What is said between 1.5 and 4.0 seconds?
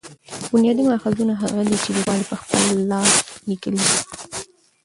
دي، چي لیکوال په خپل لاس لیکلي يي.